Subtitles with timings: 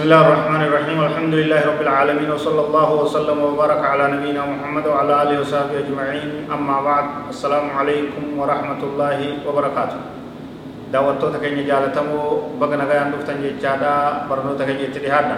[0.00, 4.84] بسم الله الرحمن الرحيم الحمد لله رب العالمين وصلى الله وسلم وبارك على نبينا محمد
[4.88, 10.00] وعلى اله وصحبه اجمعين اما بعد السلام عليكم ورحمه الله وبركاته
[10.88, 12.08] دعوتو تكني جالتم
[12.56, 15.36] بغنا غان دفتن جادا برنو تكني تريحدا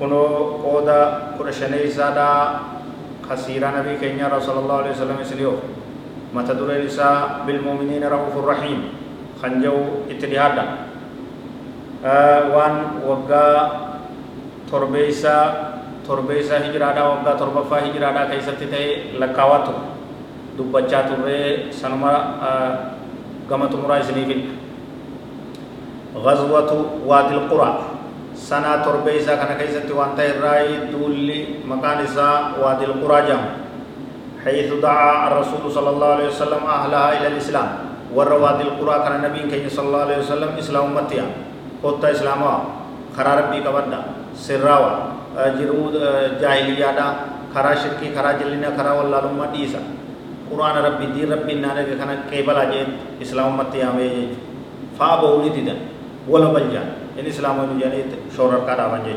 [0.00, 0.22] كونو
[0.64, 1.00] قودا
[1.36, 2.32] قرشني زادا
[3.28, 5.52] خسيرا نبي كينيا رسول الله عليه وسلم سليو
[6.32, 8.80] متدور النساء بالمؤمنين رؤوف الرحيم
[9.44, 10.91] خنجو اتريحدا
[12.02, 13.56] waan waggaa
[14.70, 15.44] torbeeysaa
[16.06, 18.88] torbeeysaa hijiraadhaa waggaa torbaffaa hijiraadhaa keessatti ta'e
[19.22, 19.82] lakkaawaa ture
[20.58, 22.12] dubbachaa turree sanuma
[23.48, 24.60] gama xumuraa isiniifidha
[26.12, 26.70] غزوة
[27.08, 27.70] وادي القرى
[28.36, 33.42] سنة تربيسا كان كيست وانت الرأي دولي مكان إساء وادي القرى جام
[34.44, 37.68] حيث دعا الرسول صلى الله عليه وسلم أهلها إلى الإسلام
[38.12, 41.26] ور القرى كان النبي صلى الله عليه وسلم إسلام متيا
[41.82, 42.52] قوتا إسلاما
[43.16, 44.00] خرا ربي كبدا
[44.36, 44.92] سراوا
[45.58, 45.90] جرو
[46.40, 47.06] جاهلية دا
[47.54, 49.80] خرا شركي خرا جلنا خرا والله لما ديسا
[50.50, 52.88] قرآن ربي دين ربي نانا كان كيبلا جين
[53.22, 54.08] إسلام متيا مي
[54.98, 55.74] فابو نديدا
[56.28, 56.82] ولا بلجا
[57.18, 59.14] إن إسلام نجاني شورر كذا بنجي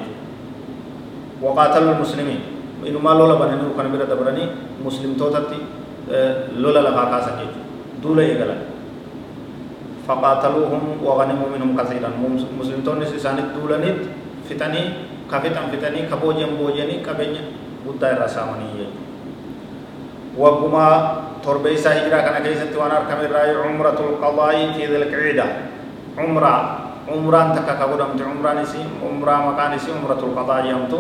[1.44, 2.40] وقاتل المسلمين
[2.88, 4.44] إنما لولا بنني وكان بيرد براني
[4.86, 5.60] مسلم توتتي
[6.62, 7.48] لولا لها كاسا جي
[8.04, 8.75] دولا يغلا
[10.06, 12.10] فقاتلوهم وغنموا منهم كثيرا.
[12.62, 14.00] مسلم تونس إساني دولانيت
[14.46, 14.82] فتني
[15.26, 17.42] كفتن فتني كبوجن بوجني كبني
[17.86, 18.86] بودا الرسامني
[20.38, 20.86] وقما
[21.42, 25.48] تربيسا هجرا كان كيست وأنا اركم الراي عمرة القضاء في ذي القعدة
[26.18, 26.54] عمرة
[27.10, 31.00] عمران تكا كبودمت عمران سي عمرة مكان سي عمرة القضاء يمتو.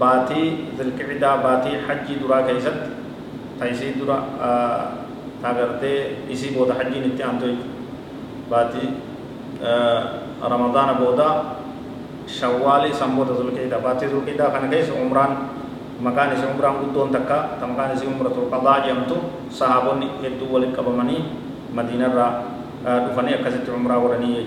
[0.00, 0.42] باتي
[0.76, 2.78] ذي القعدة باتي حجي درا كيست.
[3.60, 4.82] تيسي درا آه
[5.42, 5.92] تاغرتي
[6.32, 7.22] إسي بودا حجي نتي
[8.46, 8.84] bati
[10.42, 11.58] ramadan abu da
[12.26, 15.50] shawali sambo da zulke da bati zulke da kana kai umran
[16.02, 19.16] maka ni sambo umran uto ntaka tamka ni sambo umran jam tu
[19.50, 20.08] sahabon ni
[20.46, 21.16] wali kabamani
[21.74, 22.28] madinar ra
[23.02, 24.44] du fani akazit umra warani ye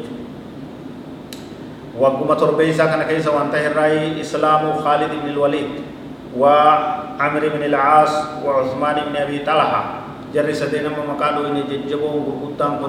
[2.00, 5.84] Waktu matur bisa karena kayak zaman Tahirai Islamu Khalid bin Walid,
[6.32, 6.56] wa
[7.20, 10.08] Amri bin As, wa Uthman Nabi Abi Talha.
[10.32, 12.80] Jadi sedihnya memakai ini jadi jago berutang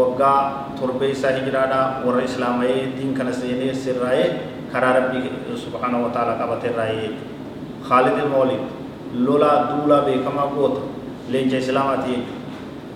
[0.00, 0.40] waggaa
[0.80, 4.26] torbeeysaa hijiraadhaa warra islaamayee diin kana seenee sirraa'ee
[4.72, 5.30] karaa rabbii
[5.66, 7.32] subhaanahu wa ta'ala qabatee irraa jechuudha.
[7.88, 8.62] خالد المولد
[9.14, 10.76] لولا دولا بكما قوت
[11.30, 12.16] لينجا اسلاماتي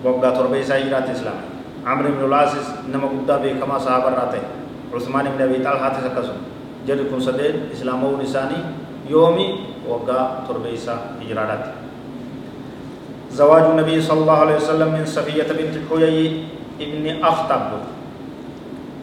[0.03, 1.39] وقا تربي سايرات اسلام
[1.85, 2.53] عمرو بن العاص
[2.93, 4.41] نما قدا بكما صحابه راته
[4.93, 6.35] عثمان بن ابي طلحه تسكسو
[6.87, 8.59] جد كون سدين اسلامو نساني
[9.09, 9.47] يومي
[9.89, 11.63] وقا تربي سا هجرات
[13.31, 16.25] زواج النبي صلى الله عليه وسلم من صفية بنت حيي
[16.79, 17.61] ابن أخطب.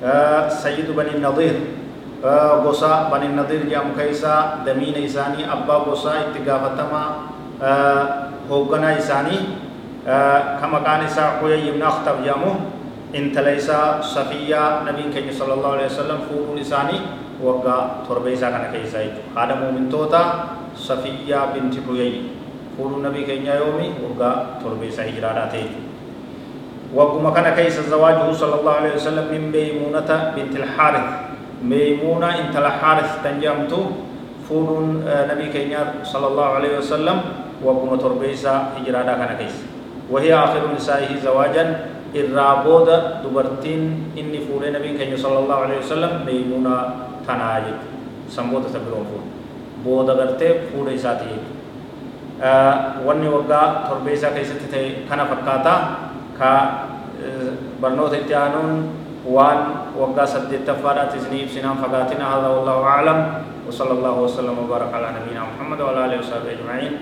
[0.04, 1.56] آه، سيد بن النضير.
[2.24, 7.02] آه، غصا بن النضير جام كيسا دمين إساني أبا غصا اتقافتما
[7.62, 8.02] آه،
[8.50, 9.38] هوقنا إساني
[10.60, 12.52] كما كان إساء قوية ابن أخطب جامو.
[13.14, 13.70] انت ليس
[14.02, 16.98] صفية نبي كنج صلى الله عليه وسلم فوق إساني
[17.42, 19.00] وقا تربيسا كان كيسا
[19.36, 20.22] هذا مؤمن توتا
[20.76, 22.20] صفية بنت قوية.
[22.76, 25.85] فوق نبي كنج يومي وقا تربيسا هجراراتي جامو
[26.96, 33.24] ta'e wagguma kana keessa zawaajuhu sallallahu alaihi wasallam min maymuunata binti alxaarith ميمونة انت الحارث
[33.24, 33.72] تنجمت
[34.44, 37.18] فودون نبي كينيا صلى الله عليه وسلم.
[37.64, 39.56] وقم تربيسا إجرادا كان كيس.
[40.12, 41.64] وهي آخر نسائه زواجا.
[42.12, 44.12] الرابودة دبرتين.
[44.20, 46.76] إني فود نبي كينيا صلى الله عليه وسلم ميمونة
[47.24, 47.78] تناجد.
[48.28, 49.24] سمبوت سبرون فود
[49.80, 51.56] بودا غرتي فود إساتي
[53.00, 55.72] wanni waggaa torbeessaa keessatti ta'e kana fakkaata
[56.38, 56.52] ka
[57.80, 63.18] barnoota itti aanuun وقا سدت تفادات إذني بسنام فقاتنا هذا والله أعلم
[63.68, 66.92] وصلى الله وسلم وبارك على نبينا محمد وعلى آله وصحبه أجمعين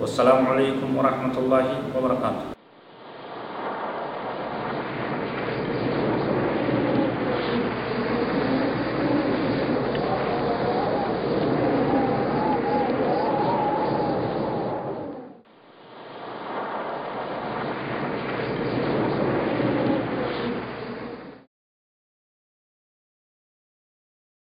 [0.00, 1.64] والسلام عليكم ورحمة الله
[1.96, 2.55] وبركاته